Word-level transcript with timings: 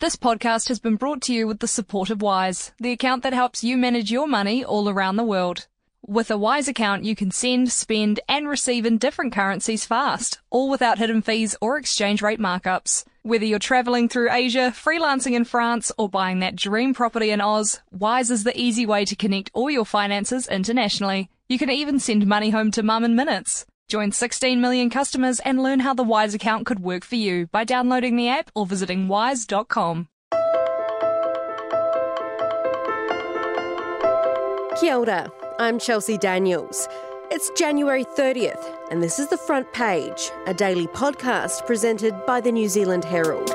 This 0.00 0.16
podcast 0.16 0.68
has 0.68 0.78
been 0.78 0.96
brought 0.96 1.20
to 1.24 1.34
you 1.34 1.46
with 1.46 1.58
the 1.58 1.68
support 1.68 2.08
of 2.08 2.22
Wise, 2.22 2.72
the 2.80 2.90
account 2.90 3.22
that 3.22 3.34
helps 3.34 3.62
you 3.62 3.76
manage 3.76 4.10
your 4.10 4.26
money 4.26 4.64
all 4.64 4.88
around 4.88 5.16
the 5.16 5.24
world. 5.24 5.66
With 6.06 6.30
a 6.30 6.38
Wise 6.38 6.68
account, 6.68 7.04
you 7.04 7.14
can 7.14 7.30
send, 7.30 7.70
spend, 7.70 8.18
and 8.26 8.48
receive 8.48 8.86
in 8.86 8.96
different 8.96 9.34
currencies 9.34 9.84
fast, 9.84 10.40
all 10.48 10.70
without 10.70 10.96
hidden 10.96 11.20
fees 11.20 11.54
or 11.60 11.76
exchange 11.76 12.22
rate 12.22 12.40
markups. 12.40 13.04
Whether 13.24 13.44
you're 13.44 13.58
traveling 13.58 14.08
through 14.08 14.32
Asia, 14.32 14.72
freelancing 14.74 15.32
in 15.32 15.44
France, 15.44 15.92
or 15.98 16.08
buying 16.08 16.38
that 16.38 16.56
dream 16.56 16.94
property 16.94 17.30
in 17.30 17.42
Oz, 17.42 17.82
Wise 17.90 18.30
is 18.30 18.44
the 18.44 18.58
easy 18.58 18.86
way 18.86 19.04
to 19.04 19.14
connect 19.14 19.50
all 19.52 19.70
your 19.70 19.84
finances 19.84 20.48
internationally. 20.48 21.28
You 21.46 21.58
can 21.58 21.68
even 21.68 21.98
send 21.98 22.26
money 22.26 22.48
home 22.48 22.70
to 22.70 22.82
mum 22.82 23.04
in 23.04 23.16
minutes. 23.16 23.66
Join 23.90 24.12
16 24.12 24.60
million 24.60 24.88
customers 24.88 25.40
and 25.40 25.60
learn 25.60 25.80
how 25.80 25.94
the 25.94 26.04
Wise 26.04 26.32
account 26.32 26.64
could 26.64 26.78
work 26.78 27.04
for 27.04 27.16
you 27.16 27.48
by 27.48 27.64
downloading 27.64 28.14
the 28.14 28.28
app 28.28 28.48
or 28.54 28.64
visiting 28.64 29.08
wise.com. 29.08 30.06
Kia 34.78 34.94
ora, 34.94 35.32
I'm 35.58 35.80
Chelsea 35.80 36.16
Daniels. 36.16 36.88
It's 37.32 37.50
January 37.58 38.04
30th, 38.04 38.64
and 38.92 39.02
this 39.02 39.18
is 39.18 39.26
The 39.26 39.36
Front 39.36 39.72
Page, 39.72 40.30
a 40.46 40.54
daily 40.54 40.86
podcast 40.86 41.66
presented 41.66 42.14
by 42.26 42.40
the 42.40 42.52
New 42.52 42.68
Zealand 42.68 43.04
Herald. 43.04 43.48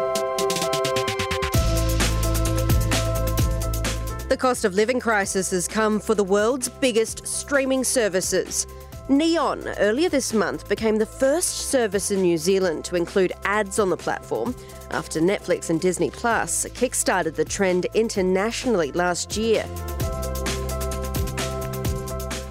The 4.28 4.38
cost 4.38 4.66
of 4.66 4.74
living 4.74 5.00
crisis 5.00 5.52
has 5.52 5.66
come 5.66 5.98
for 6.02 6.14
the 6.14 6.26
world's 6.26 6.68
biggest 6.68 7.26
streaming 7.26 7.86
services. 7.86 8.68
Neon 9.08 9.68
earlier 9.78 10.10
this 10.10 10.34
month 10.34 10.68
became 10.68 10.98
the 10.98 11.06
first 11.06 11.70
service 11.70 12.10
in 12.10 12.24
New 12.24 12.40
Zealand 12.40 12.84
to 12.86 12.96
include 12.96 13.34
ads 13.44 13.78
on 13.78 13.92
the 13.92 13.98
platform 13.98 14.56
after 14.90 15.22
Netflix 15.22 15.70
and 15.70 15.80
Disney 15.80 16.10
Plus 16.10 16.66
kickstarted 16.70 17.36
the 17.36 17.46
trend 17.46 17.86
internationally 17.94 18.92
last 18.94 19.38
year. 19.38 19.64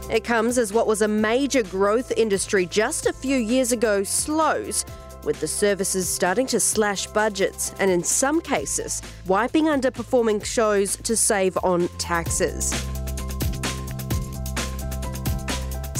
It 0.09 0.23
comes 0.23 0.57
as 0.57 0.73
what 0.73 0.87
was 0.87 1.03
a 1.03 1.09
major 1.09 1.65
growth 1.65 2.13
industry 2.17 2.67
just 2.67 3.07
a 3.07 3.13
few 3.13 3.37
years 3.37 3.73
ago 3.73 4.05
slows, 4.05 4.85
with 5.25 5.41
the 5.41 5.49
services 5.49 6.09
starting 6.09 6.47
to 6.47 6.61
slash 6.61 7.09
budgets 7.09 7.75
and, 7.81 7.91
in 7.91 8.05
some 8.05 8.41
cases, 8.41 9.03
wiping 9.27 9.65
underperforming 9.65 10.45
shows 10.45 10.95
to 10.99 11.17
save 11.17 11.59
on 11.65 11.89
taxes. 11.99 12.73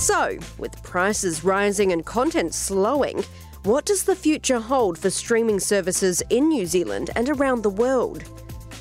So, 0.05 0.37
with 0.59 0.83
prices 0.83 1.45
rising 1.45 1.91
and 1.91 2.05
content 2.05 2.53
slowing, 2.53 3.25
what 3.63 3.87
does 3.87 4.05
the 4.05 4.15
future 4.15 4.61
hold 4.61 4.99
for 4.99 5.09
streaming 5.09 5.59
services 5.59 6.23
in 6.29 6.51
New 6.51 6.67
Zealand 6.67 7.09
and 7.17 7.31
around 7.31 7.63
the 7.63 7.71
world? 7.71 8.23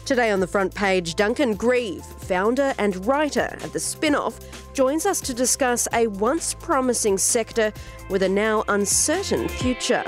Today 0.06 0.32
on 0.32 0.42
the 0.42 0.48
front 0.48 0.76
page, 0.76 1.16
Duncan 1.16 1.56
Greive, 1.56 2.04
founder 2.04 2.74
and 2.78 3.06
writer 3.06 3.58
of 3.64 3.72
The 3.72 3.80
Spinoff, 3.80 4.38
joins 4.74 5.06
us 5.06 5.22
to 5.22 5.34
discuss 5.34 5.88
a 5.94 6.08
once 6.08 6.54
promising 6.56 7.18
sector 7.18 7.72
with 8.10 8.22
a 8.24 8.28
now 8.28 8.66
uncertain 8.68 9.48
future. 9.48 10.04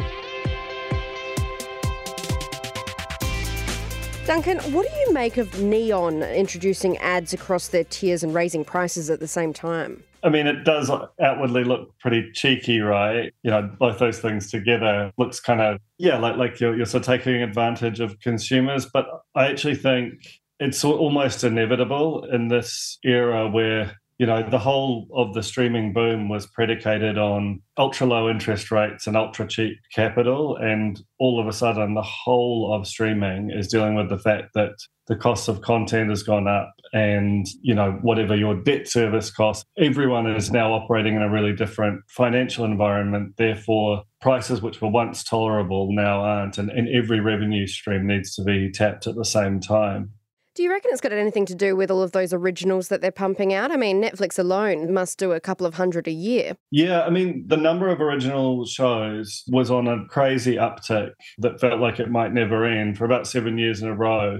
Duncan, 4.25 4.57
what 4.73 4.85
do 4.85 4.93
you 4.99 5.13
make 5.13 5.37
of 5.37 5.61
Neon 5.61 6.23
introducing 6.23 6.97
ads 6.97 7.31
across 7.31 7.69
their 7.69 7.85
tiers 7.85 8.21
and 8.21 8.33
raising 8.33 8.65
prices 8.65 9.09
at 9.09 9.21
the 9.21 9.29
same 9.29 9.53
time? 9.53 10.03
I 10.25 10.29
mean, 10.29 10.47
it 10.47 10.63
does 10.63 10.89
outwardly 11.21 11.63
look 11.63 11.97
pretty 11.99 12.31
cheeky, 12.33 12.79
right? 12.79 13.31
You 13.43 13.51
know, 13.51 13.69
both 13.79 13.99
those 13.99 14.17
things 14.17 14.49
together 14.49 15.11
looks 15.19 15.39
kind 15.39 15.61
of, 15.61 15.79
yeah, 15.99 16.17
like, 16.17 16.35
like 16.35 16.59
you're, 16.59 16.75
you're 16.75 16.87
sort 16.87 17.07
of 17.07 17.07
taking 17.07 17.43
advantage 17.43 17.99
of 17.99 18.19
consumers. 18.19 18.87
But 18.87 19.05
I 19.35 19.45
actually 19.45 19.75
think 19.75 20.13
it's 20.59 20.83
almost 20.83 21.43
inevitable 21.43 22.25
in 22.25 22.47
this 22.47 22.97
era 23.03 23.47
where 23.47 24.01
you 24.17 24.25
know, 24.25 24.47
the 24.49 24.59
whole 24.59 25.07
of 25.13 25.33
the 25.33 25.43
streaming 25.43 25.91
boom 25.91 26.29
was 26.29 26.47
predicated 26.47 27.17
on 27.17 27.61
ultra 27.77 28.07
low 28.07 28.29
interest 28.29 28.71
rates 28.71 29.07
and 29.07 29.17
ultra 29.17 29.45
cheap 29.45 29.77
capital. 29.93 30.55
And 30.55 31.01
all 31.19 31.39
of 31.39 31.47
a 31.47 31.53
sudden, 31.53 31.95
the 31.95 32.01
whole 32.01 32.73
of 32.73 32.87
streaming 32.87 33.51
is 33.51 33.67
dealing 33.67 33.95
with 33.95 34.09
the 34.09 34.17
fact 34.17 34.53
that 34.53 34.71
the 35.07 35.17
cost 35.17 35.49
of 35.49 35.61
content 35.61 36.09
has 36.09 36.23
gone 36.23 36.47
up 36.47 36.73
and, 36.93 37.45
you 37.61 37.75
know, 37.75 37.91
whatever 38.01 38.35
your 38.35 38.55
debt 38.55 38.87
service 38.87 39.29
costs, 39.29 39.65
everyone 39.77 40.27
is 40.33 40.49
now 40.49 40.73
operating 40.73 41.15
in 41.15 41.21
a 41.21 41.29
really 41.29 41.53
different 41.53 42.01
financial 42.07 42.63
environment. 42.63 43.35
Therefore, 43.37 44.03
prices 44.21 44.61
which 44.61 44.81
were 44.81 44.89
once 44.89 45.23
tolerable 45.23 45.93
now 45.93 46.21
aren't. 46.21 46.57
And, 46.57 46.69
and 46.69 46.87
every 46.89 47.19
revenue 47.19 47.67
stream 47.67 48.07
needs 48.07 48.33
to 48.35 48.43
be 48.43 48.71
tapped 48.71 49.07
at 49.07 49.15
the 49.15 49.25
same 49.25 49.59
time. 49.59 50.11
Do 50.55 50.63
you 50.63 50.71
reckon 50.71 50.91
it's 50.93 51.01
got 51.01 51.11
anything 51.11 51.45
to 51.47 51.55
do 51.55 51.75
with 51.75 51.91
all 51.91 52.01
of 52.01 52.13
those 52.13 52.31
originals 52.31 52.87
that 52.87 53.01
they're 53.01 53.11
pumping 53.11 53.53
out? 53.53 53.73
I 53.73 53.75
mean, 53.75 54.01
Netflix 54.01 54.39
alone 54.39 54.93
must 54.93 55.19
do 55.19 55.33
a 55.33 55.41
couple 55.41 55.67
of 55.67 55.73
hundred 55.73 56.07
a 56.07 56.13
year. 56.13 56.55
Yeah, 56.71 57.01
I 57.01 57.09
mean, 57.09 57.43
the 57.45 57.57
number 57.57 57.89
of 57.89 57.99
original 57.99 58.65
shows 58.65 59.43
was 59.49 59.69
on 59.69 59.85
a 59.85 60.05
crazy 60.05 60.55
uptick 60.55 61.11
that 61.39 61.59
felt 61.59 61.81
like 61.81 61.99
it 61.99 62.09
might 62.09 62.31
never 62.31 62.63
end 62.63 62.97
for 62.97 63.03
about 63.03 63.27
seven 63.27 63.57
years 63.57 63.81
in 63.81 63.89
a 63.89 63.93
row. 63.93 64.39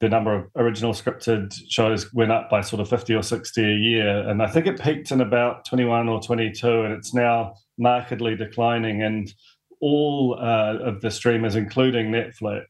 The 0.00 0.10
number 0.10 0.34
of 0.34 0.44
original 0.56 0.92
scripted 0.92 1.54
shows 1.70 2.12
went 2.12 2.32
up 2.32 2.50
by 2.50 2.60
sort 2.60 2.80
of 2.80 2.90
50 2.90 3.14
or 3.14 3.22
60 3.22 3.64
a 3.64 3.76
year. 3.76 4.28
And 4.28 4.42
I 4.42 4.48
think 4.48 4.66
it 4.66 4.78
peaked 4.78 5.10
in 5.10 5.22
about 5.22 5.64
21 5.64 6.10
or 6.10 6.20
22, 6.20 6.82
and 6.82 6.92
it's 6.92 7.14
now 7.14 7.54
markedly 7.78 8.36
declining. 8.36 9.02
And 9.02 9.32
all 9.80 10.38
uh, 10.38 10.76
of 10.84 11.00
the 11.00 11.10
streamers, 11.10 11.56
including 11.56 12.10
Netflix, 12.10 12.66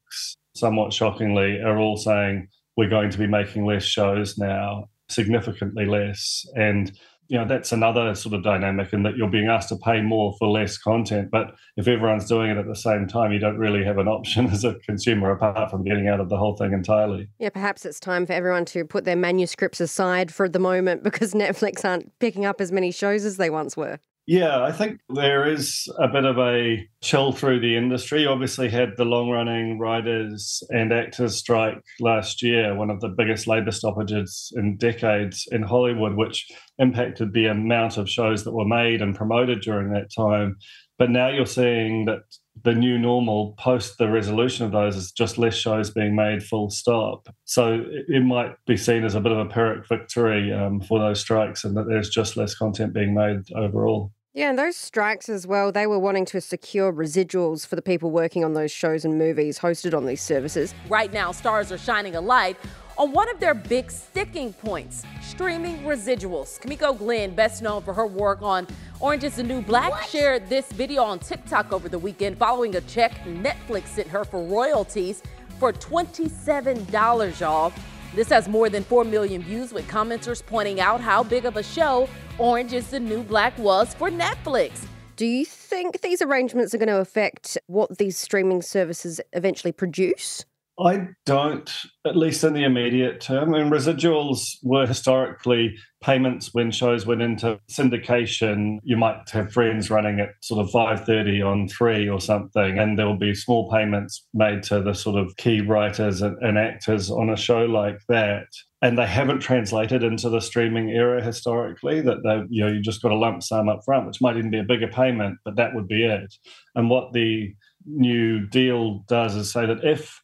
somewhat 0.55 0.93
shockingly, 0.93 1.61
are 1.61 1.79
all 1.79 1.97
saying, 1.97 2.47
we're 2.77 2.89
going 2.89 3.11
to 3.11 3.19
be 3.19 3.27
making 3.27 3.65
less 3.65 3.85
shows 3.85 4.39
now, 4.39 4.89
significantly 5.09 5.87
less. 5.87 6.45
And 6.55 6.93
you 7.29 7.39
know 7.39 7.47
that's 7.47 7.73
another 7.73 8.15
sort 8.15 8.35
of 8.35 8.43
dynamic 8.43 8.93
in 8.93 9.03
that 9.03 9.17
you're 9.17 9.31
being 9.31 9.49
asked 9.49 9.69
to 9.71 9.77
pay 9.77 10.01
more 10.01 10.35
for 10.39 10.49
less 10.49 10.79
content. 10.79 11.31
But 11.31 11.55
if 11.77 11.89
everyone's 11.89 12.29
doing 12.29 12.51
it 12.51 12.57
at 12.57 12.67
the 12.67 12.77
same 12.77 13.07
time 13.07 13.33
you 13.33 13.39
don't 13.39 13.59
really 13.59 13.85
have 13.85 13.99
an 13.99 14.09
option 14.09 14.47
as 14.51 14.65
a 14.65 14.75
consumer 14.87 15.31
apart 15.33 15.71
from 15.71 15.85
getting 15.85 16.09
out 16.09 16.21
of 16.21 16.29
the 16.29 16.37
whole 16.37 16.57
thing 16.57 16.73
entirely. 16.73 17.29
Yeah 17.39 17.51
perhaps 17.51 17.85
it's 17.85 18.01
time 18.01 18.27
for 18.27 18.33
everyone 18.33 18.65
to 18.67 18.85
put 18.85 19.05
their 19.05 19.17
manuscripts 19.17 19.81
aside 19.81 20.33
for 20.33 20.49
the 20.49 20.59
moment 20.59 21.03
because 21.03 21.35
netflix 21.35 21.85
aren't 21.85 22.17
picking 22.19 22.45
up 22.45 22.61
as 22.61 22.71
many 22.71 22.91
shows 22.91 23.25
as 23.25 23.37
they 23.37 23.51
once 23.51 23.77
were 23.77 23.99
yeah, 24.27 24.65
I 24.65 24.73
think 24.73 25.01
there 25.09 25.47
is 25.47 25.89
a 26.01 26.09
bit 26.09 26.25
of 26.25 26.37
a 26.37 26.85
chill 27.01 27.31
through 27.31 27.61
the 27.61 27.77
industry. 27.77 28.27
Obviously, 28.27 28.69
had 28.69 28.97
the 28.97 29.05
long 29.05 29.31
running 29.31 29.79
writers 29.79 30.65
and 30.71 30.93
actors 30.93 31.37
strike 31.37 31.81
last 32.01 32.43
year, 32.43 32.75
one 32.75 32.91
of 32.91 33.01
the 33.01 33.09
biggest 33.09 33.47
labour 33.47 33.71
stoppages 33.71 34.53
in 34.57 34.79
decades 34.79 35.47
in 35.53 35.63
Hollywood, 35.63 36.17
which 36.17 36.51
impacted 36.79 37.33
the 37.33 37.47
amount 37.47 37.99
of 37.99 38.11
shows 38.11 38.43
that 38.43 38.53
were 38.53 38.65
made 38.65 39.01
and 39.01 39.15
promoted 39.15 39.61
during 39.61 39.93
that 39.93 40.13
time. 40.13 40.57
But 40.99 41.11
now 41.11 41.29
you're 41.29 41.47
seeing 41.47 42.07
that 42.07 42.23
the 42.65 42.75
new 42.75 42.99
normal 42.99 43.55
post 43.59 43.99
the 43.99 44.09
resolution 44.09 44.65
of 44.65 44.73
those 44.73 44.97
is 44.97 45.13
just 45.13 45.39
less 45.39 45.55
shows 45.55 45.91
being 45.91 46.15
made 46.15 46.43
full 46.43 46.71
stop. 46.71 47.29
So 47.45 47.85
it, 48.09 48.23
might 48.23 48.57
be 48.67 48.77
seen 48.77 49.05
as 49.05 49.15
a 49.15 49.21
bit 49.21 49.33
of 49.33 49.39
a 49.39 49.47
Pyrrhic 49.47 49.87
victory 49.89 50.53
um, 50.53 50.81
for 50.81 50.99
those 50.99 51.21
strikes 51.21 51.65
and 51.65 51.77
that 51.77 51.87
there's 51.87 52.09
just 52.09 52.37
less 52.37 52.55
content 52.55 52.93
being 52.93 53.15
made 53.15 53.41
overall. 53.55 54.11
Yeah, 54.35 54.51
and 54.51 54.59
those 54.59 54.77
strikes 54.77 55.31
as 55.31 55.47
well, 55.47 55.73
they 55.73 55.87
were 55.87 55.99
wanting 55.99 56.27
to 56.27 56.43
secure 56.43 56.93
residuals 56.93 57.67
for 57.67 57.75
the 57.75 57.81
people 57.81 58.11
working 58.11 58.45
on 58.45 58.53
those 58.53 58.71
shows 58.71 59.05
and 59.05 59.17
movies 59.17 59.59
hosted 59.59 59.97
on 59.97 60.05
these 60.05 60.21
services. 60.21 60.75
Right 60.91 61.11
now, 61.11 61.33
stars 61.33 61.73
are 61.73 61.79
shining 61.79 62.17
a 62.17 62.21
light 62.21 62.59
on 62.99 63.13
one 63.13 63.29
of 63.31 63.41
their 63.41 63.55
big 63.55 63.91
sticking 63.91 64.53
points 64.53 65.05
streaming 65.23 65.79
residuals. 65.81 66.61
Kimiko 66.61 66.93
Glenn, 66.93 67.35
best 67.35 67.63
known 67.63 67.83
for 67.83 67.93
her 67.93 68.07
work 68.07 68.43
on 68.43 68.67
Orange 69.01 69.25
is 69.25 69.37
the 69.37 69.43
New 69.43 69.61
Black, 69.61 69.91
what? 69.91 70.09
shared 70.09 70.49
this 70.49 70.73
video 70.73 71.03
on 71.03 71.19
TikTok 71.19 71.73
over 71.73 71.89
the 71.89 71.99
weekend 71.99 72.39
following 72.39 72.77
a 72.77 72.81
check 72.83 73.13
Netflix 73.25 73.89
sent 73.89 74.09
her 74.09 74.25
for 74.25 74.43
royalties 74.43 75.23
for 75.59 75.73
$27, 75.73 77.41
y'all. 77.41 77.73
This 78.15 78.29
has 78.31 78.49
more 78.49 78.71
than 78.71 78.83
4 78.85 79.05
million 79.05 79.43
views, 79.43 79.75
with 79.75 79.87
commenters 79.89 80.45
pointing 80.45 80.81
out 80.81 81.01
how 81.01 81.23
big 81.23 81.45
of 81.45 81.57
a 81.57 81.63
show 81.63 82.09
Orange 82.39 82.73
is 82.73 82.89
the 82.89 83.01
New 83.01 83.23
Black 83.23 83.57
was 83.59 83.93
for 83.95 84.11
Netflix. 84.11 84.87
Do 85.17 85.27
you 85.27 85.45
think 85.45 86.03
these 86.03 86.21
arrangements 86.21 86.75
are 86.75 86.79
going 86.79 86.89
to 86.89 87.01
affect 87.01 87.57
what 87.67 87.97
these 87.99 88.17
streaming 88.19 88.61
services 88.63 89.21
eventually 89.33 89.73
produce? 89.73 90.45
I 90.79 91.09
don't, 91.25 91.71
at 92.07 92.17
least 92.17 92.45
in 92.45 92.53
the 92.53 92.65
immediate 92.65 93.21
term. 93.21 93.55
I 93.55 93.63
mean, 93.63 93.73
residuals 93.73 94.57
were 94.63 94.87
historically 94.87 95.75
payments 96.03 96.53
when 96.53 96.71
shows 96.71 97.07
went 97.07 97.23
into 97.23 97.59
syndication. 97.71 98.79
You 98.83 98.99
might 98.99 99.31
have 99.31 99.53
friends 99.53 99.89
running 99.89 100.21
at 100.21 100.31
sort 100.43 100.61
of 100.61 100.71
5.30 100.71 101.45
on 101.47 101.69
3 101.69 102.11
or 102.11 102.21
something, 102.21 102.79
and 102.79 102.99
there 102.99 103.07
will 103.07 103.17
be 103.17 103.35
small 103.35 103.71
payments 103.71 104.27
made 104.35 104.63
to 104.65 104.83
the 104.83 104.93
sort 104.93 105.19
of 105.19 105.35
key 105.39 105.63
writers 105.63 106.21
and, 106.21 106.37
and 106.43 106.59
actors 106.59 107.11
on 107.11 107.31
a 107.31 107.37
show 107.37 107.65
like 107.65 108.01
that. 108.11 108.47
And 108.83 108.99
they 108.99 109.07
haven't 109.07 109.41
translated 109.41 110.03
into 110.05 110.29
the 110.29 110.41
streaming 110.41 110.91
era 110.91 111.25
historically, 111.25 112.03
that 112.03 112.23
they, 112.23 112.43
you 112.51 112.63
know, 112.63 112.71
you 112.71 112.83
just 112.83 113.01
got 113.01 113.13
a 113.13 113.17
lump 113.17 113.43
sum 113.43 113.71
up 113.71 113.81
front, 113.87 114.07
which 114.07 114.21
might 114.21 114.37
even 114.37 114.51
be 114.51 114.59
a 114.59 114.65
bigger 114.65 114.89
payment, 114.89 115.39
but 115.43 115.57
that 115.57 115.75
would 115.75 115.89
be 115.89 116.05
it. 116.05 116.35
And 116.75 116.91
what 116.91 117.15
the 117.15 117.55
new 117.87 118.47
deal 118.47 119.05
does 119.09 119.35
is 119.35 119.51
say 119.51 119.65
that 119.65 119.83
if 119.83 120.21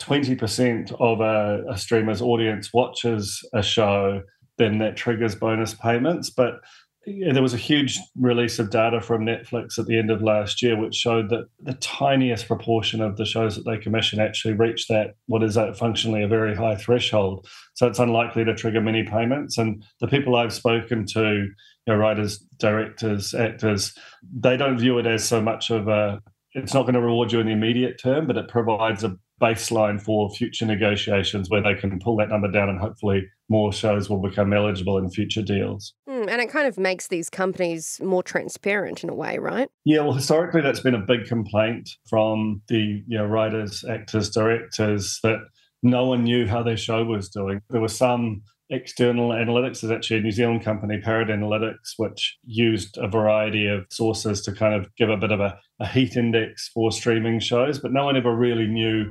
20% 0.00 0.92
of 1.00 1.20
a, 1.20 1.64
a 1.70 1.78
streamer's 1.78 2.20
audience 2.20 2.72
watches 2.72 3.46
a 3.54 3.62
show, 3.62 4.22
then 4.58 4.78
that 4.78 4.96
triggers 4.96 5.34
bonus 5.34 5.74
payments. 5.74 6.30
But 6.30 6.60
yeah, 7.06 7.32
there 7.32 7.42
was 7.42 7.54
a 7.54 7.58
huge 7.58 8.00
release 8.16 8.58
of 8.58 8.70
data 8.70 9.00
from 9.00 9.24
Netflix 9.24 9.78
at 9.78 9.86
the 9.86 9.96
end 9.96 10.10
of 10.10 10.22
last 10.22 10.60
year, 10.60 10.76
which 10.78 10.94
showed 10.94 11.30
that 11.30 11.46
the 11.60 11.74
tiniest 11.74 12.48
proportion 12.48 13.00
of 13.00 13.16
the 13.16 13.24
shows 13.24 13.54
that 13.54 13.64
they 13.64 13.78
commission 13.78 14.18
actually 14.18 14.54
reach 14.54 14.88
that 14.88 15.14
what 15.26 15.44
is 15.44 15.54
that 15.54 15.76
functionally 15.76 16.24
a 16.24 16.28
very 16.28 16.54
high 16.54 16.74
threshold. 16.74 17.46
So 17.74 17.86
it's 17.86 18.00
unlikely 18.00 18.44
to 18.44 18.54
trigger 18.54 18.80
many 18.80 19.04
payments. 19.04 19.56
And 19.56 19.84
the 20.00 20.08
people 20.08 20.34
I've 20.34 20.52
spoken 20.52 21.06
to, 21.12 21.22
you 21.22 21.54
know, 21.86 21.94
writers, 21.94 22.38
directors, 22.58 23.34
actors, 23.34 23.94
they 24.36 24.56
don't 24.56 24.78
view 24.78 24.98
it 24.98 25.06
as 25.06 25.24
so 25.24 25.40
much 25.40 25.70
of 25.70 25.86
a. 25.86 26.20
It's 26.54 26.74
not 26.74 26.82
going 26.82 26.94
to 26.94 27.00
reward 27.02 27.32
you 27.32 27.38
in 27.38 27.46
the 27.46 27.52
immediate 27.52 28.00
term, 28.02 28.26
but 28.26 28.38
it 28.38 28.48
provides 28.48 29.04
a 29.04 29.16
baseline 29.40 30.00
for 30.00 30.30
future 30.30 30.64
negotiations 30.64 31.50
where 31.50 31.62
they 31.62 31.74
can 31.74 31.98
pull 31.98 32.16
that 32.16 32.28
number 32.28 32.50
down 32.50 32.68
and 32.68 32.80
hopefully 32.80 33.22
more 33.48 33.72
shows 33.72 34.08
will 34.08 34.20
become 34.20 34.52
eligible 34.52 34.98
in 34.98 35.10
future 35.10 35.42
deals. 35.42 35.94
Mm, 36.08 36.28
and 36.28 36.40
it 36.40 36.50
kind 36.50 36.66
of 36.66 36.78
makes 36.78 37.08
these 37.08 37.28
companies 37.28 38.00
more 38.02 38.22
transparent 38.22 39.04
in 39.04 39.10
a 39.10 39.14
way, 39.14 39.38
right? 39.38 39.68
Yeah, 39.84 40.00
well, 40.00 40.14
historically, 40.14 40.62
that's 40.62 40.80
been 40.80 40.94
a 40.94 41.04
big 41.06 41.26
complaint 41.26 41.90
from 42.08 42.62
the 42.68 43.02
you 43.06 43.18
know, 43.18 43.26
writers, 43.26 43.84
actors, 43.88 44.30
directors 44.30 45.20
that 45.22 45.38
no 45.82 46.06
one 46.06 46.24
knew 46.24 46.46
how 46.46 46.62
their 46.62 46.76
show 46.76 47.04
was 47.04 47.28
doing. 47.28 47.60
There 47.70 47.80
were 47.80 47.88
some 47.88 48.42
external 48.70 49.30
analytics. 49.30 49.84
is 49.84 49.90
actually 49.90 50.18
a 50.18 50.22
New 50.22 50.30
Zealand 50.30 50.64
company, 50.64 51.00
Parrot 51.00 51.28
Analytics, 51.28 51.94
which 51.96 52.36
used 52.44 52.98
a 52.98 53.08
variety 53.08 53.66
of 53.66 53.86
sources 53.90 54.42
to 54.42 54.52
kind 54.52 54.74
of 54.74 54.94
give 54.96 55.10
a 55.10 55.16
bit 55.16 55.32
of 55.32 55.40
a, 55.40 55.58
a 55.80 55.86
heat 55.86 56.16
index 56.16 56.68
for 56.74 56.90
streaming 56.90 57.40
shows, 57.40 57.78
but 57.78 57.92
no 57.92 58.04
one 58.04 58.16
ever 58.16 58.34
really 58.34 58.66
knew 58.66 59.10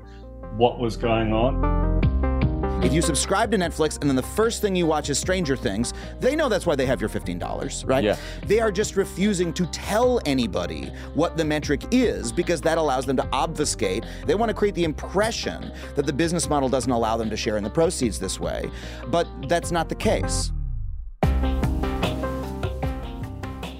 what 0.57 0.79
was 0.79 0.97
going 0.97 1.33
on. 1.33 2.14
If 2.85 2.93
you 2.93 3.01
subscribe 3.01 3.49
to 3.49 3.57
Netflix 3.57 3.99
and 3.99 4.07
then 4.07 4.15
the 4.15 4.21
first 4.21 4.61
thing 4.61 4.75
you 4.75 4.85
watch 4.85 5.09
is 5.09 5.17
Stranger 5.17 5.55
Things, 5.55 5.91
they 6.19 6.35
know 6.35 6.47
that's 6.47 6.67
why 6.67 6.75
they 6.75 6.85
have 6.85 7.01
your 7.01 7.09
$15, 7.09 7.89
right? 7.89 8.03
Yeah. 8.03 8.15
They 8.45 8.59
are 8.59 8.71
just 8.71 8.95
refusing 8.95 9.51
to 9.53 9.65
tell 9.71 10.21
anybody 10.27 10.91
what 11.15 11.35
the 11.35 11.43
metric 11.43 11.81
is 11.89 12.31
because 12.31 12.61
that 12.61 12.77
allows 12.77 13.07
them 13.07 13.17
to 13.17 13.27
obfuscate. 13.31 14.05
They 14.27 14.35
want 14.35 14.49
to 14.49 14.53
create 14.53 14.75
the 14.75 14.83
impression 14.83 15.71
that 15.95 16.05
the 16.05 16.13
business 16.13 16.47
model 16.47 16.69
doesn't 16.69 16.91
allow 16.91 17.17
them 17.17 17.27
to 17.31 17.35
share 17.35 17.57
in 17.57 17.63
the 17.63 17.71
proceeds 17.71 18.19
this 18.19 18.39
way. 18.39 18.69
But 19.07 19.27
that's 19.49 19.71
not 19.71 19.89
the 19.89 19.95
case. 19.95 20.51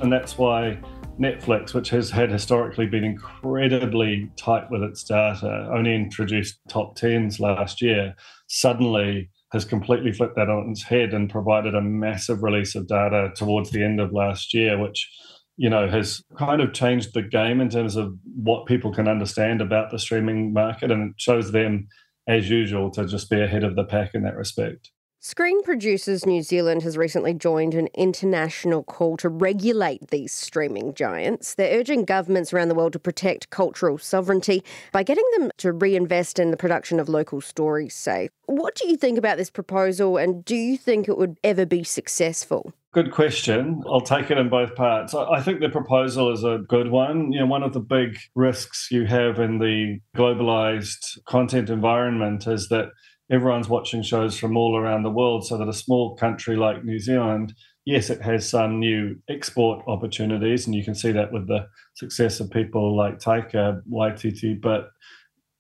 And 0.02 0.12
that's 0.12 0.36
why 0.36 0.80
Netflix, 1.20 1.76
which 1.76 1.90
has 1.90 2.10
had 2.10 2.32
historically 2.32 2.88
been 2.88 3.04
incredibly 3.04 4.32
tight 4.36 4.70
with 4.72 4.82
its 4.82 5.04
data, 5.04 5.70
only 5.72 5.94
introduced 5.94 6.58
top 6.68 6.98
10s 6.98 7.40
last 7.40 7.84
year, 7.84 8.16
suddenly 8.48 9.30
has 9.52 9.66
completely 9.66 10.12
flipped 10.12 10.36
that 10.36 10.50
on 10.50 10.70
its 10.70 10.84
head 10.84 11.14
and 11.14 11.30
provided 11.30 11.76
a 11.76 11.82
massive 11.82 12.44
release 12.44 12.76
of 12.76 12.88
data 12.88 13.32
towards 13.36 13.72
the 13.72 13.84
end 13.84 14.00
of 14.00 14.12
last 14.12 14.54
year, 14.54 14.78
which 14.78 15.10
you 15.58 15.70
know 15.70 15.88
has 15.88 16.22
kind 16.38 16.62
of 16.62 16.74
changed 16.74 17.14
the 17.14 17.22
game 17.22 17.62
in 17.62 17.70
terms 17.70 17.96
of 17.96 18.14
what 18.36 18.66
people 18.66 18.94
can 18.94 19.08
understand 19.08 19.62
about 19.62 19.92
the 19.92 20.00
streaming 20.00 20.54
market. 20.54 20.92
And 20.92 21.12
it 21.12 21.22
shows 21.22 21.52
them 21.52 21.88
as 22.28 22.50
usual 22.50 22.90
to 22.92 23.06
just 23.06 23.30
be 23.30 23.42
ahead 23.42 23.64
of 23.64 23.76
the 23.76 23.86
pack 23.86 24.14
in 24.14 24.24
that 24.24 24.36
respect 24.36 24.90
Screen 25.28 25.64
Producers 25.64 26.24
New 26.24 26.44
Zealand 26.44 26.84
has 26.84 26.98
recently 26.98 27.34
joined 27.34 27.74
an 27.74 27.88
international 27.96 28.84
call 28.84 29.18
to 29.18 29.28
regulate 29.28 30.12
these 30.12 30.32
streaming 30.32 30.94
giants. 30.94 31.56
They're 31.56 31.80
urging 31.80 32.06
governments 32.06 32.54
around 32.54 32.68
the 32.68 32.76
world 32.76 32.94
to 32.94 33.00
protect 33.00 33.50
cultural 33.50 33.98
sovereignty 33.98 34.64
by 34.92 35.02
getting 35.02 35.24
them 35.36 35.50
to 35.58 35.72
reinvest 35.72 36.38
in 36.38 36.52
the 36.52 36.58
production 36.58 37.00
of 37.00 37.10
local 37.10 37.42
stories, 37.42 37.96
say. 37.96 38.30
What 38.46 38.76
do 38.76 38.88
you 38.88 38.98
think 38.98 39.18
about 39.18 39.38
this 39.38 39.50
proposal 39.50 40.18
and 40.18 40.46
do 40.46 40.56
you 40.56 40.78
think 40.78 41.10
it 41.10 41.18
would 41.18 41.40
ever 41.44 41.66
be 41.66 41.84
successful? 41.84 42.72
Good 42.94 43.12
question. 43.12 43.84
I'll 43.88 44.02
take 44.02 44.30
it 44.30 44.38
in 44.38 44.48
both 44.48 44.76
parts. 44.76 45.16
I 45.16 45.42
think 45.42 45.60
the 45.60 45.70
proposal 45.70 46.32
is 46.32 46.44
a 46.44 46.60
good 46.70 46.92
one. 46.92 47.32
You 47.32 47.40
know, 47.40 47.46
one 47.48 47.64
of 47.64 47.74
the 47.74 47.80
big 47.80 48.16
risks 48.36 48.90
you 48.92 49.08
have 49.08 49.40
in 49.40 49.58
the 49.58 50.02
globalized 50.16 51.18
content 51.26 51.72
environment 51.72 52.46
is 52.46 52.70
that 52.70 52.90
everyone's 53.32 53.70
watching 53.70 54.02
shows 54.02 54.38
from 54.38 54.56
all 54.56 54.78
around 54.78 55.04
the 55.04 55.10
world 55.10 55.46
so 55.46 55.58
that 55.58 55.68
a 55.68 55.74
small 55.74 56.16
country 56.16 56.56
like 56.56 56.84
New 56.84 57.00
Zealand, 57.00 57.54
yes, 57.86 58.10
it 58.10 58.22
has 58.22 58.48
some 58.48 58.80
new 58.80 59.16
export 59.30 59.84
opportunities, 59.88 60.66
and 60.66 60.76
you 60.76 60.84
can 60.84 60.96
see 60.96 61.12
that 61.12 61.32
with 61.32 61.48
the 61.48 61.68
success 61.96 62.40
of 62.40 62.52
people 62.52 62.96
like 62.96 63.20
Taika 63.20 63.82
Waititi, 63.92 64.60
but 64.60 64.90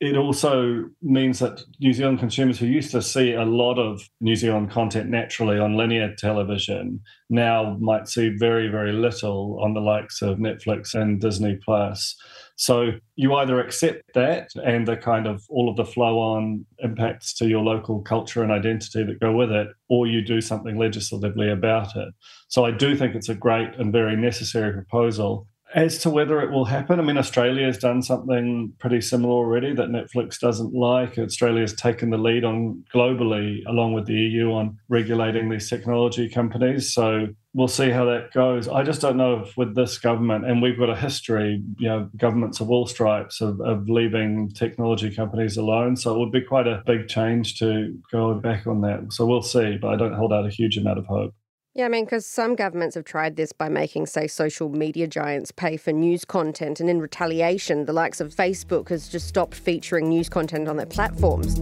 it 0.01 0.17
also 0.17 0.89
means 1.01 1.39
that 1.39 1.61
New 1.79 1.93
Zealand 1.93 2.19
consumers 2.19 2.59
who 2.59 2.65
used 2.65 2.91
to 2.91 3.01
see 3.01 3.31
a 3.31 3.45
lot 3.45 3.79
of 3.79 4.01
New 4.19 4.35
Zealand 4.35 4.69
content 4.69 5.09
naturally 5.09 5.57
on 5.57 5.77
linear 5.77 6.13
television 6.17 6.99
now 7.29 7.77
might 7.79 8.09
see 8.09 8.35
very, 8.37 8.67
very 8.67 8.91
little 8.91 9.57
on 9.63 9.73
the 9.73 9.79
likes 9.79 10.21
of 10.21 10.37
Netflix 10.37 10.93
and 10.93 11.21
Disney 11.21 11.57
Plus. 11.63 12.15
So 12.57 12.91
you 13.15 13.35
either 13.35 13.61
accept 13.61 14.01
that 14.15 14.49
and 14.65 14.85
the 14.85 14.97
kind 14.97 15.27
of 15.27 15.43
all 15.49 15.69
of 15.69 15.77
the 15.77 15.85
flow 15.85 16.19
on 16.19 16.65
impacts 16.79 17.33
to 17.35 17.47
your 17.47 17.63
local 17.63 18.01
culture 18.01 18.43
and 18.43 18.51
identity 18.51 19.03
that 19.03 19.21
go 19.21 19.31
with 19.31 19.51
it, 19.51 19.69
or 19.87 20.07
you 20.07 20.21
do 20.21 20.41
something 20.41 20.77
legislatively 20.77 21.49
about 21.49 21.95
it. 21.95 22.13
So 22.49 22.65
I 22.65 22.71
do 22.71 22.97
think 22.97 23.15
it's 23.15 23.29
a 23.29 23.35
great 23.35 23.75
and 23.75 23.93
very 23.93 24.17
necessary 24.17 24.73
proposal. 24.73 25.47
As 25.75 25.97
to 25.99 26.09
whether 26.09 26.39
it 26.39 26.51
will 26.51 26.63
happen, 26.63 27.01
I 27.01 27.03
mean, 27.03 27.17
Australia 27.17 27.65
has 27.65 27.77
done 27.77 28.01
something 28.01 28.71
pretty 28.79 29.01
similar 29.01 29.33
already 29.33 29.75
that 29.75 29.89
Netflix 29.89 30.39
doesn't 30.39 30.73
like. 30.73 31.17
Australia 31.17 31.59
has 31.59 31.73
taken 31.73 32.11
the 32.11 32.17
lead 32.17 32.45
on 32.45 32.85
globally, 32.93 33.61
along 33.67 33.91
with 33.91 34.05
the 34.05 34.13
EU, 34.13 34.53
on 34.53 34.79
regulating 34.87 35.49
these 35.49 35.69
technology 35.69 36.29
companies. 36.29 36.93
So 36.93 37.27
we'll 37.53 37.67
see 37.67 37.89
how 37.89 38.05
that 38.05 38.31
goes. 38.31 38.69
I 38.69 38.83
just 38.83 39.01
don't 39.01 39.17
know 39.17 39.41
if 39.41 39.57
with 39.57 39.75
this 39.75 39.97
government, 39.97 40.45
and 40.45 40.61
we've 40.61 40.79
got 40.79 40.89
a 40.89 40.95
history, 40.95 41.61
you 41.77 41.89
know, 41.89 42.09
governments 42.15 42.61
of 42.61 42.71
all 42.71 42.87
stripes 42.87 43.41
of, 43.41 43.59
of 43.59 43.89
leaving 43.89 44.51
technology 44.51 45.13
companies 45.13 45.57
alone. 45.57 45.97
So 45.97 46.15
it 46.15 46.19
would 46.19 46.31
be 46.31 46.41
quite 46.41 46.67
a 46.67 46.83
big 46.85 47.09
change 47.09 47.59
to 47.59 47.99
go 48.13 48.33
back 48.35 48.65
on 48.65 48.79
that. 48.81 49.11
So 49.11 49.25
we'll 49.25 49.41
see, 49.41 49.75
but 49.75 49.89
I 49.89 49.97
don't 49.97 50.13
hold 50.13 50.31
out 50.31 50.45
a 50.45 50.49
huge 50.49 50.77
amount 50.77 50.99
of 50.99 51.05
hope. 51.05 51.35
Yeah, 51.77 51.83
I 51.83 51.89
mean, 51.89 52.05
because 52.05 52.25
some 52.25 52.55
governments 52.55 52.95
have 52.95 53.03
tried 53.03 53.35
this 53.35 53.51
by 53.51 53.67
making, 53.67 54.05
say, 54.05 54.27
social 54.27 54.69
media 54.69 55.07
giants 55.07 55.51
pay 55.51 55.75
for 55.75 55.91
news 55.91 56.23
content, 56.23 56.79
and 56.79 56.89
in 56.89 57.01
retaliation, 57.01 57.83
the 57.83 57.91
likes 57.91 58.21
of 58.21 58.33
Facebook 58.33 58.87
has 58.87 59.09
just 59.09 59.27
stopped 59.27 59.55
featuring 59.55 60.07
news 60.07 60.29
content 60.29 60.69
on 60.69 60.77
their 60.77 60.85
platforms. 60.85 61.59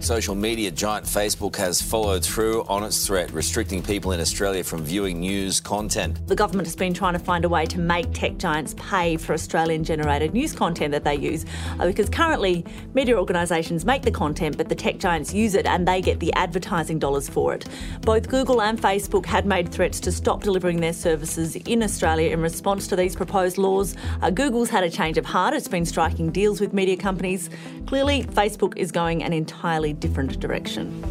Social 0.00 0.34
media 0.34 0.70
giant 0.70 1.04
Facebook 1.04 1.56
has 1.56 1.82
followed 1.82 2.24
through 2.24 2.64
on 2.64 2.82
its 2.82 3.06
threat, 3.06 3.30
restricting 3.32 3.82
people 3.82 4.12
in 4.12 4.20
Australia 4.20 4.64
from 4.64 4.82
viewing 4.82 5.20
news 5.20 5.60
content. 5.60 6.26
The 6.26 6.34
government 6.34 6.66
has 6.66 6.74
been 6.74 6.94
trying 6.94 7.12
to 7.12 7.18
find 7.18 7.44
a 7.44 7.50
way 7.50 7.66
to 7.66 7.78
make 7.78 8.10
tech 8.14 8.38
giants 8.38 8.74
pay 8.78 9.18
for 9.18 9.34
Australian 9.34 9.84
generated 9.84 10.32
news 10.32 10.54
content 10.54 10.92
that 10.92 11.04
they 11.04 11.16
use 11.16 11.44
uh, 11.78 11.86
because 11.86 12.08
currently 12.08 12.64
media 12.94 13.14
organisations 13.14 13.84
make 13.84 14.00
the 14.00 14.10
content, 14.10 14.56
but 14.56 14.70
the 14.70 14.74
tech 14.74 14.96
giants 14.96 15.34
use 15.34 15.54
it 15.54 15.66
and 15.66 15.86
they 15.86 16.00
get 16.00 16.18
the 16.18 16.32
advertising 16.32 16.98
dollars 16.98 17.28
for 17.28 17.52
it. 17.52 17.66
Both 18.00 18.30
Google 18.30 18.62
and 18.62 18.80
Facebook 18.80 19.26
had 19.26 19.44
made 19.44 19.70
threats 19.70 20.00
to 20.00 20.12
stop 20.12 20.42
delivering 20.42 20.80
their 20.80 20.94
services 20.94 21.56
in 21.56 21.82
Australia 21.82 22.30
in 22.30 22.40
response 22.40 22.88
to 22.88 22.96
these 22.96 23.14
proposed 23.14 23.58
laws. 23.58 23.94
Uh, 24.22 24.30
Google's 24.30 24.70
had 24.70 24.82
a 24.82 24.90
change 24.90 25.18
of 25.18 25.26
heart, 25.26 25.52
it's 25.52 25.68
been 25.68 25.84
striking 25.84 26.30
deals 26.30 26.58
with 26.58 26.72
media 26.72 26.96
companies. 26.96 27.50
Clearly, 27.86 28.22
Facebook 28.22 28.78
is 28.78 28.90
going 28.90 29.22
an 29.22 29.34
entirely 29.34 29.89
different 29.92 30.40
direction. 30.40 31.02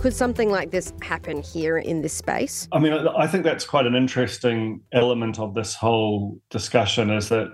Could 0.00 0.14
something 0.14 0.50
like 0.50 0.70
this 0.70 0.92
happen 1.02 1.42
here 1.42 1.78
in 1.78 2.02
this 2.02 2.12
space? 2.12 2.68
I 2.70 2.78
mean, 2.78 2.92
I 2.92 3.26
think 3.26 3.42
that's 3.42 3.64
quite 3.64 3.84
an 3.84 3.96
interesting 3.96 4.80
element 4.92 5.40
of 5.40 5.54
this 5.54 5.74
whole 5.74 6.40
discussion 6.50 7.10
is 7.10 7.28
that 7.30 7.48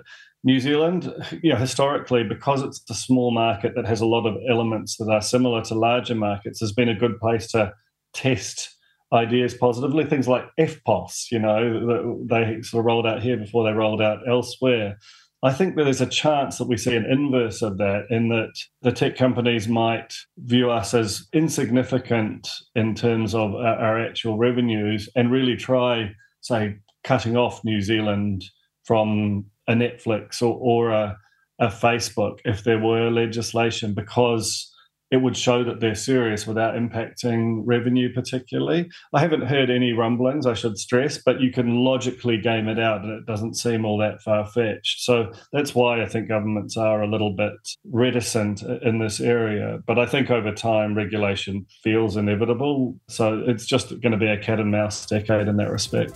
New 0.47 0.61
Zealand, 0.61 1.11
you 1.43 1.55
know, 1.55 1.59
historically, 1.59 2.23
because 2.23 2.61
it's 2.61 2.83
a 2.91 2.95
small 2.95 3.31
market 3.31 3.75
that 3.77 3.87
has 3.87 4.03
a 4.03 4.07
lot 4.07 4.27
of 4.27 4.37
elements 4.47 4.99
that 4.99 5.11
are 5.11 5.23
similar 5.23 5.63
to 5.63 5.75
larger 5.75 6.15
markets, 6.15 6.61
has 6.61 6.73
been 6.73 6.91
a 6.91 6.95
good 6.95 7.19
place 7.19 7.51
to 7.53 7.73
test 8.13 8.77
ideas 9.11 9.55
positively. 9.55 10.05
Things 10.05 10.29
like 10.29 10.45
EFTPOS, 10.61 11.31
you 11.33 11.39
know, 11.39 12.23
they 12.29 12.61
sort 12.61 12.83
of 12.83 12.85
rolled 12.85 13.07
out 13.07 13.23
here 13.23 13.39
before 13.39 13.65
they 13.65 13.73
rolled 13.73 14.03
out 14.03 14.19
elsewhere. 14.29 14.99
I 15.45 15.53
think 15.53 15.77
that 15.77 15.85
there's 15.85 16.01
a 16.01 16.07
chance 16.07 16.57
that 16.57 16.69
we 16.69 16.79
see 16.79 16.97
an 16.97 17.05
inverse 17.05 17.61
of 17.61 17.77
that, 17.77 18.07
in 18.09 18.31
that 18.31 18.55
the 18.81 18.91
tech 18.93 19.15
companies 19.15 19.69
might 19.69 20.15
view 20.39 20.71
us 20.71 20.95
as 20.95 21.29
insignificant 21.35 22.49
in 22.75 22.95
terms 22.95 23.35
of 23.35 23.55
our, 23.55 23.77
our 23.77 24.01
actual 24.01 24.39
revenues 24.39 25.07
and 25.15 25.31
really 25.31 25.55
try, 25.55 26.11
say, 26.41 26.77
cutting 27.05 27.37
off 27.37 27.63
New 27.63 27.83
Zealand 27.83 28.43
from 28.85 29.45
a 29.69 29.75
Netflix 29.75 30.41
or, 30.41 30.57
or 30.59 30.91
a, 30.93 31.19
a 31.61 31.67
Facebook 31.67 32.39
if 32.47 32.65
there 32.65 32.79
were 32.79 33.11
legislation 33.11 33.93
because 33.93 34.74
it 35.15 35.23
would 35.23 35.37
show 35.37 35.63
that 35.63 35.79
they're 35.79 35.95
serious 35.95 36.45
without 36.45 36.75
impacting 36.75 37.63
revenue 37.65 38.13
particularly. 38.13 38.91
I 39.13 39.21
haven't 39.21 39.47
heard 39.47 39.71
any 39.71 39.93
rumblings, 39.93 40.45
I 40.45 40.55
should 40.55 40.77
stress, 40.77 41.19
but 41.19 41.41
you 41.41 41.53
can 41.53 41.85
logically 41.85 42.37
game 42.37 42.67
it 42.67 42.81
out 42.81 43.03
and 43.03 43.13
it 43.13 43.25
doesn't 43.25 43.55
seem 43.55 43.85
all 43.85 43.97
that 43.99 44.21
far 44.23 44.45
fetched. 44.45 45.05
So 45.05 45.33
that's 45.53 45.73
why 45.73 46.03
I 46.03 46.07
think 46.07 46.27
governments 46.27 46.77
are 46.77 47.01
a 47.01 47.07
little 47.07 47.31
bit 47.31 47.53
reticent 47.85 48.63
in 48.63 48.99
this 48.99 49.21
area. 49.21 49.79
But 49.87 50.01
I 50.01 50.07
think 50.07 50.33
over 50.33 50.51
time, 50.51 50.97
regulation 50.97 51.65
feels 51.85 52.17
inevitable. 52.17 52.99
So 53.07 53.45
it's 53.47 53.67
just 53.67 53.91
going 54.01 54.11
to 54.11 54.19
be 54.19 54.27
a 54.27 54.37
cat 54.37 54.59
and 54.59 54.73
mouse 54.73 55.07
decade 55.07 55.47
in 55.47 55.59
that 55.59 55.71
respect. 55.71 56.15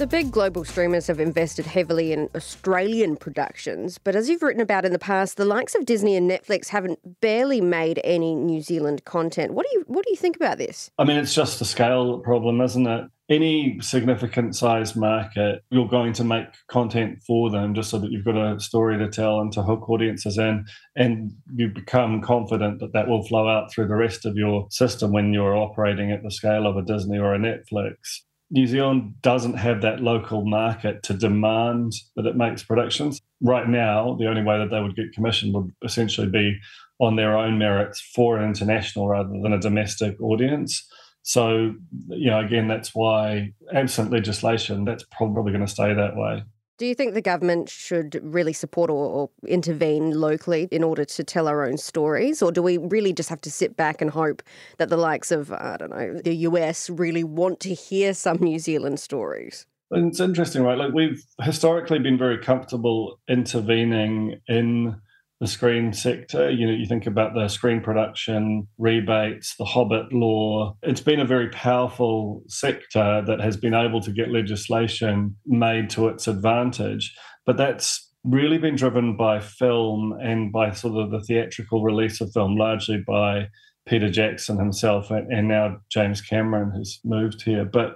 The 0.00 0.06
big 0.06 0.30
global 0.30 0.64
streamers 0.64 1.08
have 1.08 1.20
invested 1.20 1.66
heavily 1.66 2.10
in 2.10 2.30
Australian 2.34 3.16
productions, 3.16 3.98
but 3.98 4.16
as 4.16 4.30
you've 4.30 4.40
written 4.40 4.62
about 4.62 4.86
in 4.86 4.92
the 4.92 4.98
past, 4.98 5.36
the 5.36 5.44
likes 5.44 5.74
of 5.74 5.84
Disney 5.84 6.16
and 6.16 6.28
Netflix 6.28 6.68
haven't 6.68 7.20
barely 7.20 7.60
made 7.60 8.00
any 8.02 8.34
New 8.34 8.62
Zealand 8.62 9.04
content. 9.04 9.52
What 9.52 9.66
do 9.70 9.76
you 9.76 9.84
what 9.88 10.06
do 10.06 10.10
you 10.10 10.16
think 10.16 10.36
about 10.36 10.56
this? 10.56 10.90
I 10.96 11.04
mean, 11.04 11.18
it's 11.18 11.34
just 11.34 11.60
a 11.60 11.66
scale 11.66 12.18
problem, 12.20 12.62
isn't 12.62 12.86
it? 12.86 13.10
Any 13.28 13.78
significant 13.82 14.56
size 14.56 14.96
market, 14.96 15.64
you're 15.68 15.86
going 15.86 16.14
to 16.14 16.24
make 16.24 16.46
content 16.68 17.18
for 17.26 17.50
them 17.50 17.74
just 17.74 17.90
so 17.90 17.98
that 17.98 18.10
you've 18.10 18.24
got 18.24 18.38
a 18.38 18.58
story 18.58 18.96
to 18.96 19.10
tell 19.10 19.40
and 19.40 19.52
to 19.52 19.62
hook 19.62 19.90
audiences 19.90 20.38
in, 20.38 20.64
and 20.96 21.30
you 21.54 21.68
become 21.68 22.22
confident 22.22 22.80
that 22.80 22.94
that 22.94 23.06
will 23.06 23.22
flow 23.24 23.46
out 23.48 23.70
through 23.70 23.88
the 23.88 23.96
rest 23.96 24.24
of 24.24 24.34
your 24.34 24.66
system 24.70 25.12
when 25.12 25.34
you're 25.34 25.54
operating 25.54 26.10
at 26.10 26.22
the 26.22 26.30
scale 26.30 26.66
of 26.66 26.78
a 26.78 26.82
Disney 26.82 27.18
or 27.18 27.34
a 27.34 27.38
Netflix. 27.38 28.22
New 28.50 28.66
Zealand 28.66 29.14
doesn't 29.22 29.54
have 29.54 29.82
that 29.82 30.00
local 30.00 30.44
market 30.44 31.02
to 31.04 31.14
demand 31.14 31.92
that 32.16 32.26
it 32.26 32.36
makes 32.36 32.64
productions. 32.64 33.20
Right 33.40 33.68
now, 33.68 34.16
the 34.18 34.26
only 34.26 34.42
way 34.42 34.58
that 34.58 34.70
they 34.70 34.80
would 34.80 34.96
get 34.96 35.12
commission 35.12 35.52
would 35.52 35.72
essentially 35.84 36.26
be 36.26 36.58
on 36.98 37.16
their 37.16 37.36
own 37.36 37.58
merits 37.58 38.00
for 38.14 38.36
an 38.36 38.44
international 38.44 39.08
rather 39.08 39.28
than 39.28 39.52
a 39.52 39.60
domestic 39.60 40.20
audience. 40.20 40.86
So, 41.22 41.74
you 42.08 42.30
know, 42.30 42.40
again, 42.40 42.66
that's 42.66 42.94
why 42.94 43.52
absent 43.72 44.10
legislation, 44.10 44.84
that's 44.84 45.04
probably 45.12 45.52
going 45.52 45.64
to 45.64 45.70
stay 45.70 45.94
that 45.94 46.16
way. 46.16 46.42
Do 46.80 46.86
you 46.86 46.94
think 46.94 47.12
the 47.12 47.20
government 47.20 47.68
should 47.68 48.18
really 48.22 48.54
support 48.54 48.88
or, 48.88 49.06
or, 49.06 49.30
intervene 49.46 50.12
locally 50.12 50.66
in 50.70 50.82
order 50.82 51.04
to 51.04 51.22
tell 51.22 51.46
our 51.46 51.62
own 51.62 51.76
stories? 51.76 52.40
Or 52.40 52.50
do 52.50 52.62
we 52.62 52.78
really 52.78 53.12
just 53.12 53.28
have 53.28 53.42
to 53.42 53.50
sit 53.50 53.76
back 53.76 54.00
and 54.00 54.10
hope 54.10 54.42
that 54.78 54.88
the 54.88 54.96
likes 54.96 55.30
of, 55.30 55.52
I 55.52 55.76
don't 55.78 55.90
know, 55.90 56.22
the 56.24 56.34
US 56.36 56.88
really 56.88 57.22
want 57.22 57.60
to 57.60 57.74
hear 57.74 58.14
some 58.14 58.38
New 58.38 58.58
Zealand 58.58 58.98
stories? 58.98 59.66
It's 59.90 60.20
interesting, 60.20 60.62
right? 60.62 60.78
Like 60.78 60.94
we've 60.94 61.22
historically 61.42 61.98
been 61.98 62.16
very 62.16 62.38
comfortable 62.38 63.20
intervening 63.28 64.40
in 64.48 64.96
the 65.40 65.46
screen 65.46 65.92
sector. 65.92 66.50
You 66.50 66.66
know, 66.66 66.72
you 66.72 66.86
think 66.86 67.06
about 67.06 67.34
the 67.34 67.48
screen 67.48 67.80
production 67.80 68.68
rebates, 68.78 69.56
the 69.56 69.64
Hobbit 69.64 70.12
law. 70.12 70.76
It's 70.82 71.00
been 71.00 71.20
a 71.20 71.24
very 71.24 71.48
powerful 71.48 72.42
sector 72.46 73.22
that 73.26 73.40
has 73.40 73.56
been 73.56 73.74
able 73.74 74.02
to 74.02 74.12
get 74.12 74.30
legislation 74.30 75.36
made 75.46 75.88
to 75.90 76.08
its 76.08 76.28
advantage. 76.28 77.16
But 77.46 77.56
that's 77.56 78.12
really 78.22 78.58
been 78.58 78.76
driven 78.76 79.16
by 79.16 79.40
film 79.40 80.12
and 80.20 80.52
by 80.52 80.72
sort 80.72 81.02
of 81.02 81.10
the 81.10 81.20
theatrical 81.20 81.82
release 81.82 82.20
of 82.20 82.30
film, 82.32 82.56
largely 82.56 83.02
by 83.06 83.48
Peter 83.88 84.10
Jackson 84.10 84.58
himself 84.58 85.10
and 85.10 85.48
now 85.48 85.78
James 85.90 86.20
Cameron, 86.20 86.70
who's 86.76 87.00
moved 87.02 87.42
here. 87.42 87.64
But 87.64 87.94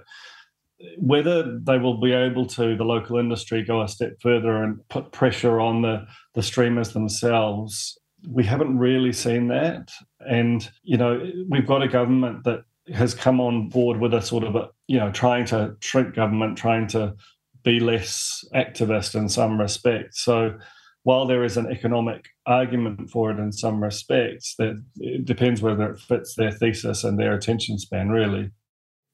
whether 0.98 1.58
they 1.60 1.78
will 1.78 2.00
be 2.00 2.12
able 2.12 2.46
to, 2.46 2.76
the 2.76 2.84
local 2.84 3.18
industry, 3.18 3.62
go 3.62 3.82
a 3.82 3.88
step 3.88 4.20
further 4.20 4.62
and 4.62 4.86
put 4.88 5.12
pressure 5.12 5.60
on 5.60 5.82
the, 5.82 6.06
the 6.34 6.42
streamers 6.42 6.92
themselves, 6.92 7.98
we 8.28 8.44
haven't 8.44 8.78
really 8.78 9.12
seen 9.12 9.48
that. 9.48 9.90
And, 10.20 10.68
you 10.82 10.96
know, 10.96 11.30
we've 11.48 11.66
got 11.66 11.82
a 11.82 11.88
government 11.88 12.44
that 12.44 12.64
has 12.92 13.14
come 13.14 13.40
on 13.40 13.68
board 13.68 14.00
with 14.00 14.14
a 14.14 14.22
sort 14.22 14.44
of 14.44 14.56
a, 14.56 14.68
you 14.88 14.98
know, 14.98 15.10
trying 15.10 15.46
to 15.46 15.76
shrink 15.80 16.14
government, 16.14 16.58
trying 16.58 16.86
to 16.88 17.14
be 17.62 17.80
less 17.80 18.44
activist 18.54 19.14
in 19.14 19.28
some 19.28 19.58
respects. 19.58 20.22
So 20.22 20.58
while 21.02 21.26
there 21.26 21.44
is 21.44 21.56
an 21.56 21.70
economic 21.70 22.26
argument 22.46 23.10
for 23.10 23.30
it 23.30 23.38
in 23.38 23.52
some 23.52 23.82
respects, 23.82 24.54
that 24.58 24.82
it 24.96 25.24
depends 25.24 25.62
whether 25.62 25.90
it 25.90 26.00
fits 26.00 26.34
their 26.34 26.50
thesis 26.50 27.04
and 27.04 27.18
their 27.18 27.34
attention 27.34 27.78
span, 27.78 28.08
really. 28.08 28.50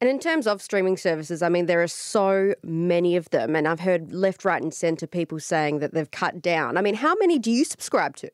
And 0.00 0.08
in 0.08 0.18
terms 0.18 0.46
of 0.46 0.62
streaming 0.62 0.96
services, 0.96 1.42
I 1.42 1.50
mean, 1.50 1.66
there 1.66 1.82
are 1.82 1.88
so 1.88 2.54
many 2.62 3.16
of 3.16 3.28
them. 3.30 3.54
And 3.54 3.68
I've 3.68 3.80
heard 3.80 4.12
left, 4.12 4.46
right, 4.46 4.62
and 4.62 4.72
centre 4.72 5.06
people 5.06 5.38
saying 5.38 5.80
that 5.80 5.92
they've 5.92 6.10
cut 6.10 6.40
down. 6.40 6.78
I 6.78 6.80
mean, 6.80 6.94
how 6.94 7.14
many 7.16 7.38
do 7.38 7.50
you 7.50 7.64
subscribe 7.66 8.16
to? 8.16 8.30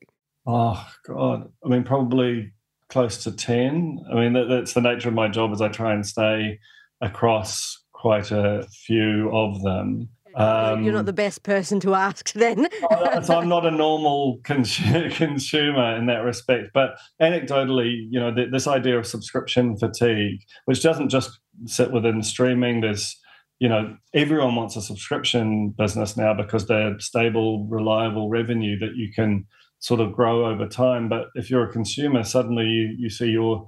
Oh, 0.47 0.87
God. 1.05 1.51
I 1.65 1.69
mean, 1.69 1.83
probably 1.83 2.53
close 2.89 3.25
to 3.25 3.33
10. 3.33 4.05
I 4.11 4.15
mean, 4.15 4.33
that, 4.35 4.49
that's 4.49 4.75
the 4.75 4.81
nature 4.81 5.09
of 5.09 5.15
my 5.15 5.27
job 5.27 5.51
as 5.51 5.61
I 5.61 5.69
try 5.69 5.93
and 5.93 6.07
stay 6.07 6.61
across 7.01 7.83
quite 7.93 8.31
a 8.31 8.65
few 8.71 9.31
of 9.35 9.61
them. 9.63 10.09
Um, 10.37 10.85
You're 10.85 10.93
not 10.93 11.07
the 11.07 11.15
best 11.15 11.43
person 11.43 11.81
to 11.81 11.95
ask 11.95 12.33
then. 12.33 12.69
so 13.23 13.39
I'm 13.39 13.49
not 13.49 13.65
a 13.65 13.71
normal 13.71 14.39
consumer 14.45 15.97
in 15.97 16.07
that 16.07 16.23
respect. 16.25 16.69
But 16.75 16.99
anecdotally, 17.21 18.07
you 18.11 18.21
know, 18.21 18.35
this 18.51 18.67
idea 18.67 18.99
of 18.99 19.07
subscription 19.07 19.77
fatigue, 19.79 20.41
which 20.67 20.83
doesn't 20.83 21.09
just 21.09 21.41
sit 21.65 21.91
within 21.91 22.23
streaming, 22.23 22.83
there's 22.83 23.19
you 23.59 23.69
know, 23.69 23.97
everyone 24.13 24.55
wants 24.55 24.77
a 24.77 24.83
subscription 24.83 25.71
business 25.71 26.17
now 26.17 26.35
because 26.35 26.67
they're 26.67 26.99
stable, 26.99 27.67
reliable 27.67 28.29
revenue 28.29 28.79
that 28.79 28.97
you 28.97 29.11
can 29.11 29.47
sort 29.79 30.01
of 30.01 30.13
grow 30.13 30.47
over 30.47 30.67
time. 30.67 31.09
But 31.09 31.29
if 31.35 31.51
you're 31.51 31.69
a 31.69 31.73
consumer, 31.73 32.23
suddenly 32.23 32.67
you, 32.67 32.95
you 32.99 33.09
see 33.09 33.29
your 33.29 33.67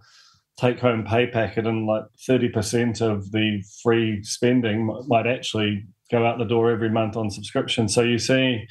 take 0.59 0.81
home 0.81 1.05
pay 1.05 1.27
packet 1.27 1.67
and 1.67 1.87
like 1.87 2.03
30% 2.29 3.00
of 3.00 3.31
the 3.31 3.62
free 3.83 4.23
spending 4.23 4.87
might 5.07 5.27
actually 5.27 5.87
go 6.11 6.27
out 6.27 6.38
the 6.38 6.45
door 6.45 6.71
every 6.71 6.91
month 6.91 7.17
on 7.17 7.31
subscription. 7.31 7.88
So 7.88 8.03
you 8.03 8.19
see, 8.19 8.67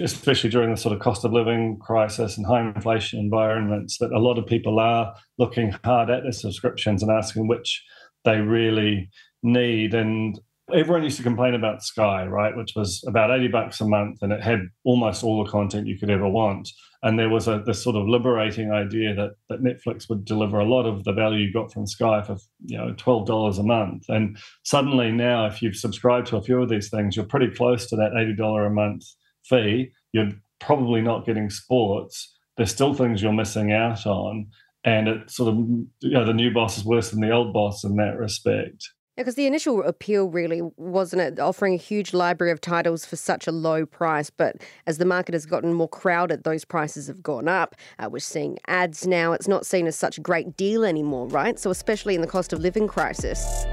especially 0.00 0.50
during 0.50 0.70
the 0.70 0.76
sort 0.76 0.94
of 0.94 1.00
cost 1.00 1.24
of 1.24 1.32
living 1.32 1.78
crisis 1.80 2.36
and 2.36 2.46
high 2.46 2.60
inflation 2.60 3.18
environments, 3.18 3.98
that 3.98 4.12
a 4.12 4.20
lot 4.20 4.38
of 4.38 4.46
people 4.46 4.78
are 4.78 5.14
looking 5.38 5.74
hard 5.84 6.10
at 6.10 6.22
their 6.22 6.32
subscriptions 6.32 7.02
and 7.02 7.10
asking 7.10 7.48
which 7.48 7.82
they 8.24 8.38
really 8.38 9.10
need. 9.42 9.94
And 9.94 10.38
everyone 10.74 11.04
used 11.04 11.16
to 11.16 11.22
complain 11.22 11.54
about 11.54 11.82
Sky, 11.82 12.26
right, 12.26 12.56
which 12.56 12.72
was 12.74 13.04
about 13.06 13.30
80 13.30 13.48
bucks 13.48 13.80
a 13.80 13.86
month 13.86 14.18
and 14.22 14.32
it 14.32 14.42
had 14.42 14.60
almost 14.84 15.22
all 15.22 15.44
the 15.44 15.50
content 15.50 15.86
you 15.86 15.98
could 15.98 16.10
ever 16.10 16.28
want. 16.28 16.68
And 17.02 17.18
there 17.18 17.28
was 17.28 17.46
a 17.46 17.62
this 17.64 17.82
sort 17.82 17.94
of 17.94 18.08
liberating 18.08 18.72
idea 18.72 19.14
that 19.14 19.32
that 19.48 19.62
Netflix 19.62 20.08
would 20.08 20.24
deliver 20.24 20.58
a 20.58 20.64
lot 20.64 20.86
of 20.86 21.04
the 21.04 21.12
value 21.12 21.46
you 21.46 21.52
got 21.52 21.72
from 21.72 21.86
Sky 21.86 22.22
for 22.22 22.36
you 22.64 22.76
know 22.76 22.94
$12 22.94 23.58
a 23.58 23.62
month. 23.62 24.04
And 24.08 24.36
suddenly 24.64 25.12
now 25.12 25.46
if 25.46 25.62
you've 25.62 25.76
subscribed 25.76 26.26
to 26.28 26.36
a 26.36 26.42
few 26.42 26.60
of 26.60 26.68
these 26.68 26.90
things, 26.90 27.14
you're 27.14 27.26
pretty 27.26 27.50
close 27.54 27.86
to 27.86 27.96
that 27.96 28.12
$80 28.12 28.66
a 28.66 28.70
month 28.70 29.04
fee. 29.44 29.92
You're 30.12 30.32
probably 30.58 31.00
not 31.00 31.26
getting 31.26 31.50
sports. 31.50 32.34
There's 32.56 32.72
still 32.72 32.94
things 32.94 33.22
you're 33.22 33.32
missing 33.32 33.72
out 33.72 34.06
on. 34.06 34.48
And 34.82 35.08
it 35.08 35.30
sort 35.30 35.52
of, 35.52 35.56
you 36.00 36.10
know, 36.10 36.24
the 36.24 36.32
new 36.32 36.52
boss 36.52 36.78
is 36.78 36.84
worse 36.84 37.10
than 37.10 37.20
the 37.20 37.32
old 37.32 37.52
boss 37.52 37.82
in 37.82 37.96
that 37.96 38.16
respect. 38.16 38.88
Because 39.16 39.34
the 39.34 39.46
initial 39.46 39.82
appeal 39.82 40.28
really 40.28 40.60
wasn't 40.76 41.22
it 41.22 41.40
offering 41.40 41.72
a 41.72 41.78
huge 41.78 42.12
library 42.12 42.52
of 42.52 42.60
titles 42.60 43.06
for 43.06 43.16
such 43.16 43.46
a 43.46 43.52
low 43.52 43.86
price, 43.86 44.28
but 44.28 44.56
as 44.86 44.98
the 44.98 45.06
market 45.06 45.32
has 45.32 45.46
gotten 45.46 45.72
more 45.72 45.88
crowded, 45.88 46.44
those 46.44 46.66
prices 46.66 47.06
have 47.06 47.22
gone 47.22 47.48
up. 47.48 47.74
Uh, 47.98 48.10
we're 48.10 48.18
seeing 48.18 48.58
ads 48.66 49.06
now; 49.06 49.32
it's 49.32 49.48
not 49.48 49.64
seen 49.64 49.86
as 49.86 49.96
such 49.96 50.18
a 50.18 50.20
great 50.20 50.54
deal 50.56 50.84
anymore, 50.84 51.28
right? 51.28 51.58
So, 51.58 51.70
especially 51.70 52.14
in 52.14 52.20
the 52.20 52.26
cost 52.26 52.52
of 52.52 52.60
living 52.60 52.86
crisis. 52.86 53.66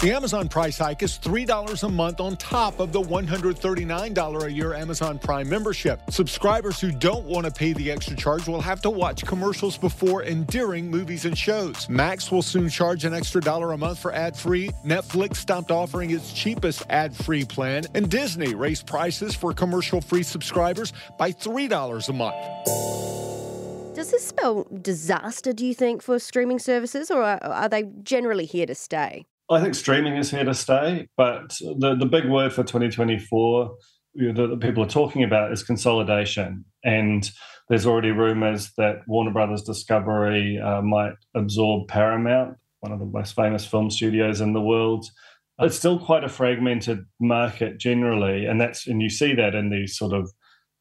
The 0.00 0.12
Amazon 0.12 0.48
price 0.48 0.78
hike 0.78 1.02
is 1.02 1.18
$3 1.18 1.82
a 1.82 1.88
month 1.90 2.20
on 2.20 2.34
top 2.36 2.80
of 2.80 2.90
the 2.90 3.02
$139 3.02 4.42
a 4.42 4.50
year 4.50 4.72
Amazon 4.72 5.18
Prime 5.18 5.46
membership. 5.46 6.00
Subscribers 6.08 6.80
who 6.80 6.90
don't 6.90 7.26
want 7.26 7.44
to 7.44 7.52
pay 7.52 7.74
the 7.74 7.90
extra 7.90 8.16
charge 8.16 8.48
will 8.48 8.62
have 8.62 8.80
to 8.80 8.88
watch 8.88 9.26
commercials 9.26 9.76
before 9.76 10.22
and 10.22 10.46
during 10.46 10.90
movies 10.90 11.26
and 11.26 11.36
shows. 11.36 11.86
Max 11.90 12.32
will 12.32 12.40
soon 12.40 12.70
charge 12.70 13.04
an 13.04 13.12
extra 13.12 13.42
dollar 13.42 13.72
a 13.72 13.76
month 13.76 13.98
for 13.98 14.10
ad 14.14 14.34
free. 14.34 14.70
Netflix 14.86 15.36
stopped 15.36 15.70
offering 15.70 16.12
its 16.12 16.32
cheapest 16.32 16.82
ad 16.88 17.14
free 17.14 17.44
plan, 17.44 17.84
and 17.94 18.10
Disney 18.10 18.54
raised 18.54 18.86
prices 18.86 19.34
for 19.34 19.52
commercial 19.52 20.00
free 20.00 20.22
subscribers 20.22 20.94
by 21.18 21.30
$3 21.30 22.08
a 22.08 22.12
month. 22.14 23.94
Does 23.94 24.12
this 24.12 24.26
spell 24.26 24.66
disaster, 24.80 25.52
do 25.52 25.66
you 25.66 25.74
think, 25.74 26.00
for 26.00 26.18
streaming 26.18 26.58
services, 26.58 27.10
or 27.10 27.22
are, 27.22 27.44
are 27.44 27.68
they 27.68 27.82
generally 28.02 28.46
here 28.46 28.64
to 28.64 28.74
stay? 28.74 29.26
I 29.50 29.60
think 29.60 29.74
streaming 29.74 30.16
is 30.16 30.30
here 30.30 30.44
to 30.44 30.54
stay, 30.54 31.08
but 31.16 31.58
the, 31.78 31.96
the 31.98 32.06
big 32.06 32.26
word 32.26 32.52
for 32.52 32.62
2024 32.62 33.76
that 34.14 34.58
people 34.60 34.82
are 34.82 34.88
talking 34.88 35.24
about 35.24 35.52
is 35.52 35.62
consolidation. 35.62 36.64
And 36.84 37.28
there's 37.68 37.86
already 37.86 38.10
rumors 38.10 38.70
that 38.76 39.02
Warner 39.06 39.32
Brothers 39.32 39.62
Discovery 39.62 40.58
uh, 40.58 40.82
might 40.82 41.14
absorb 41.34 41.88
Paramount 41.88 42.56
one 42.80 42.92
of 42.92 42.98
the 42.98 43.06
most 43.06 43.34
famous 43.34 43.64
film 43.64 43.90
studios 43.90 44.40
in 44.40 44.52
the 44.52 44.60
world. 44.60 45.06
It's 45.58 45.76
still 45.76 45.98
quite 45.98 46.24
a 46.24 46.28
fragmented 46.28 47.04
market 47.20 47.78
generally, 47.78 48.46
and 48.46 48.60
that's 48.60 48.86
and 48.86 49.02
you 49.02 49.10
see 49.10 49.34
that 49.34 49.54
in 49.54 49.68
these 49.68 49.96
sort 49.96 50.14
of 50.14 50.30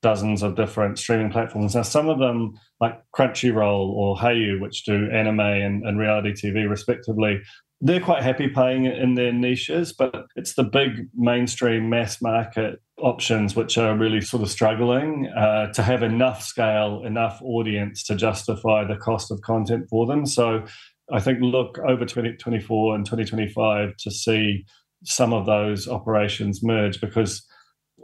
dozens 0.02 0.42
of 0.42 0.56
different 0.56 0.98
streaming 0.98 1.30
platforms. 1.30 1.76
Now, 1.76 1.82
some 1.82 2.08
of 2.08 2.20
them, 2.20 2.54
like 2.80 2.98
Crunchyroll 3.14 3.90
or 3.90 4.16
Hayu, 4.16 4.62
which 4.62 4.86
do 4.86 5.10
anime 5.12 5.42
and, 5.42 5.86
and 5.86 6.00
reality 6.00 6.32
TV 6.32 6.70
respectively, 6.70 7.42
they're 7.82 8.02
quite 8.02 8.24
happy 8.24 8.50
paying 8.50 8.86
in 8.86 9.16
their 9.16 9.32
niches, 9.32 9.94
but 9.94 10.26
it's 10.36 10.56
the 10.56 10.64
big 10.64 11.08
mainstream 11.16 11.90
mass 11.90 12.22
market 12.22 12.82
options 12.98 13.56
which 13.56 13.78
are 13.78 13.96
really 13.98 14.20
sort 14.20 14.44
of 14.44 14.50
struggling 14.50 15.28
uh, 15.28 15.72
to 15.72 15.82
have 15.82 16.04
enough 16.04 16.44
scale, 16.44 17.02
enough 17.06 17.42
audience 17.42 18.04
to 18.04 18.16
justify 18.16 18.84
the 18.84 18.98
cost 18.98 19.32
of 19.32 19.40
content 19.42 19.86
for 19.90 20.06
them. 20.06 20.26
So 20.26 20.66
I 21.12 21.22
think 21.22 21.40
look 21.42 21.80
over 21.80 22.06
2024 22.06 22.96
and 22.96 23.06
2025 23.06 23.96
to 23.98 24.12
see 24.12 24.66
some 25.06 25.32
of 25.32 25.46
those 25.46 25.88
operations 25.88 26.62
merge 26.62 27.00
because 27.00 27.46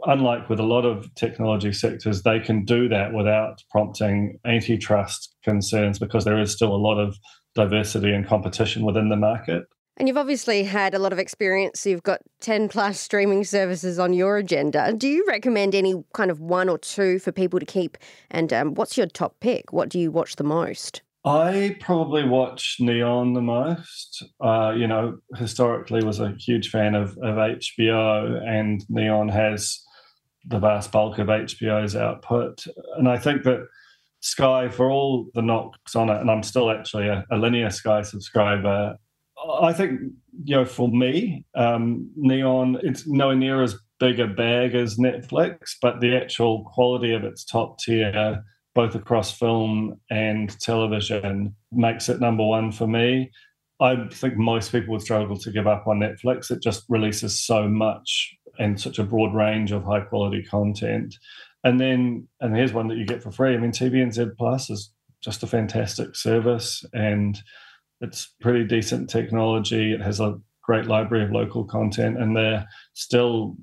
unlike 0.04 0.48
with 0.48 0.58
a 0.58 0.64
lot 0.64 0.86
of 0.86 1.12
technology 1.14 1.72
sectors, 1.72 2.22
they 2.22 2.40
can 2.40 2.64
do 2.64 2.88
that 2.88 3.12
without 3.12 3.62
prompting 3.70 4.38
antitrust 4.46 5.34
concerns 5.44 5.98
because 5.98 6.24
there 6.24 6.40
is 6.40 6.52
still 6.52 6.74
a 6.74 6.76
lot 6.76 6.98
of 6.98 7.16
diversity 7.56 8.12
and 8.12 8.26
competition 8.26 8.84
within 8.84 9.08
the 9.08 9.16
market. 9.16 9.64
And 9.96 10.06
you've 10.06 10.18
obviously 10.18 10.62
had 10.62 10.94
a 10.94 10.98
lot 10.98 11.12
of 11.12 11.18
experience. 11.18 11.86
You've 11.86 12.02
got 12.02 12.20
10 12.40 12.68
plus 12.68 13.00
streaming 13.00 13.44
services 13.44 13.98
on 13.98 14.12
your 14.12 14.36
agenda. 14.36 14.92
Do 14.92 15.08
you 15.08 15.24
recommend 15.26 15.74
any 15.74 16.04
kind 16.12 16.30
of 16.30 16.38
one 16.38 16.68
or 16.68 16.76
two 16.76 17.18
for 17.18 17.32
people 17.32 17.58
to 17.58 17.66
keep? 17.66 17.96
And 18.30 18.52
um, 18.52 18.74
what's 18.74 18.98
your 18.98 19.06
top 19.06 19.40
pick? 19.40 19.72
What 19.72 19.88
do 19.88 19.98
you 19.98 20.10
watch 20.10 20.36
the 20.36 20.44
most? 20.44 21.00
I 21.24 21.76
probably 21.80 22.24
watch 22.24 22.76
Neon 22.78 23.32
the 23.32 23.40
most. 23.40 24.22
Uh, 24.38 24.74
you 24.76 24.86
know, 24.86 25.18
historically 25.34 26.04
was 26.04 26.20
a 26.20 26.34
huge 26.38 26.70
fan 26.70 26.94
of, 26.94 27.16
of 27.22 27.36
HBO, 27.36 28.40
and 28.46 28.84
Neon 28.88 29.28
has 29.30 29.82
the 30.44 30.60
vast 30.60 30.92
bulk 30.92 31.18
of 31.18 31.26
HBO's 31.26 31.96
output. 31.96 32.64
And 32.96 33.08
I 33.08 33.18
think 33.18 33.42
that 33.42 33.66
Sky, 34.20 34.68
for 34.68 34.90
all 34.90 35.28
the 35.34 35.42
knocks 35.42 35.94
on 35.94 36.08
it, 36.08 36.20
and 36.20 36.30
I'm 36.30 36.42
still 36.42 36.70
actually 36.70 37.08
a, 37.08 37.24
a 37.30 37.36
linear 37.36 37.70
Sky 37.70 38.02
subscriber, 38.02 38.96
I 39.60 39.72
think, 39.72 40.00
you 40.44 40.56
know, 40.56 40.64
for 40.64 40.88
me, 40.88 41.44
um, 41.54 42.10
Neon, 42.16 42.78
it's 42.82 43.06
nowhere 43.06 43.36
near 43.36 43.62
as 43.62 43.76
big 44.00 44.18
a 44.18 44.26
bag 44.26 44.74
as 44.74 44.96
Netflix, 44.96 45.74
but 45.80 46.00
the 46.00 46.16
actual 46.16 46.64
quality 46.64 47.12
of 47.12 47.24
its 47.24 47.44
top 47.44 47.78
tier 47.78 48.42
both 48.76 48.94
across 48.94 49.36
film 49.36 49.98
and 50.10 50.60
television, 50.60 51.56
makes 51.72 52.10
it 52.10 52.20
number 52.20 52.44
one 52.44 52.70
for 52.70 52.86
me. 52.86 53.32
I 53.80 54.06
think 54.12 54.36
most 54.36 54.70
people 54.70 54.92
would 54.92 55.02
struggle 55.02 55.38
to 55.38 55.50
give 55.50 55.66
up 55.66 55.86
on 55.86 55.98
Netflix. 55.98 56.50
It 56.50 56.62
just 56.62 56.84
releases 56.90 57.40
so 57.40 57.66
much 57.66 58.36
and 58.58 58.78
such 58.78 58.98
a 58.98 59.04
broad 59.04 59.34
range 59.34 59.72
of 59.72 59.82
high 59.82 60.00
quality 60.00 60.42
content. 60.42 61.16
And 61.66 61.80
then, 61.80 62.28
and 62.40 62.54
here's 62.54 62.72
one 62.72 62.86
that 62.88 62.96
you 62.96 63.04
get 63.04 63.24
for 63.24 63.32
free. 63.32 63.52
I 63.52 63.56
mean, 63.56 63.72
TVNZ 63.72 64.36
Plus 64.38 64.70
is 64.70 64.92
just 65.20 65.42
a 65.42 65.48
fantastic 65.48 66.14
service 66.14 66.84
and 66.94 67.36
it's 68.00 68.32
pretty 68.40 68.62
decent 68.64 69.10
technology. 69.10 69.92
It 69.92 70.00
has 70.00 70.20
a 70.20 70.38
great 70.62 70.86
library 70.86 71.24
of 71.24 71.32
local 71.32 71.64
content, 71.64 72.20
and 72.20 72.36
they're 72.36 72.68
still, 72.92 73.56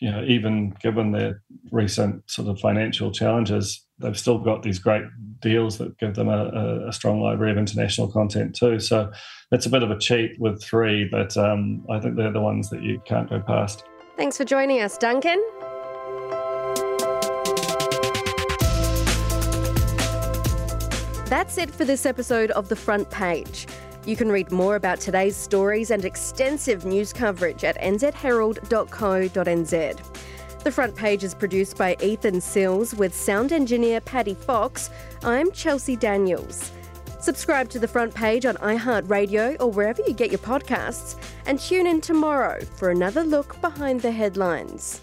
you 0.00 0.10
know, 0.10 0.24
even 0.24 0.74
given 0.80 1.12
their 1.12 1.42
recent 1.70 2.30
sort 2.30 2.48
of 2.48 2.58
financial 2.60 3.10
challenges, 3.10 3.84
they've 3.98 4.18
still 4.18 4.38
got 4.38 4.62
these 4.62 4.78
great 4.78 5.02
deals 5.40 5.76
that 5.78 5.98
give 5.98 6.14
them 6.14 6.28
a, 6.28 6.86
a, 6.88 6.92
strong 6.92 7.20
library 7.20 7.52
of 7.52 7.58
international 7.58 8.10
content 8.10 8.54
too. 8.54 8.80
So 8.80 9.10
it's 9.50 9.66
a 9.66 9.70
bit 9.70 9.82
of 9.82 9.90
a 9.90 9.98
cheat 9.98 10.38
with 10.38 10.62
three, 10.62 11.06
but 11.10 11.36
um, 11.36 11.84
I 11.90 12.00
think 12.00 12.16
they're 12.16 12.32
the 12.32 12.40
ones 12.40 12.70
that 12.70 12.82
you 12.82 13.02
can't 13.04 13.28
go 13.28 13.40
past. 13.40 13.84
Thanks 14.16 14.38
for 14.38 14.44
joining 14.44 14.80
us, 14.80 14.96
Duncan. 14.96 15.42
That's 21.30 21.56
it 21.58 21.70
for 21.70 21.84
this 21.84 22.06
episode 22.06 22.50
of 22.50 22.68
The 22.68 22.74
Front 22.74 23.08
Page. 23.08 23.68
You 24.04 24.16
can 24.16 24.32
read 24.32 24.50
more 24.50 24.74
about 24.74 24.98
today's 24.98 25.36
stories 25.36 25.92
and 25.92 26.04
extensive 26.04 26.84
news 26.84 27.12
coverage 27.12 27.62
at 27.62 27.80
nzherald.co.nz. 27.80 30.62
The 30.64 30.72
front 30.72 30.96
page 30.96 31.22
is 31.22 31.36
produced 31.36 31.78
by 31.78 31.96
Ethan 32.02 32.40
Sills 32.40 32.96
with 32.96 33.14
sound 33.14 33.52
engineer 33.52 34.00
Paddy 34.00 34.34
Fox. 34.34 34.90
I'm 35.22 35.52
Chelsea 35.52 35.94
Daniels. 35.94 36.72
Subscribe 37.20 37.70
to 37.70 37.78
the 37.78 37.86
front 37.86 38.12
page 38.12 38.44
on 38.44 38.56
iHeartRadio 38.56 39.56
or 39.60 39.70
wherever 39.70 40.02
you 40.02 40.14
get 40.14 40.32
your 40.32 40.40
podcasts, 40.40 41.14
and 41.46 41.60
tune 41.60 41.86
in 41.86 42.00
tomorrow 42.00 42.60
for 42.74 42.90
another 42.90 43.22
look 43.22 43.60
behind 43.60 44.00
the 44.00 44.10
headlines. 44.10 45.02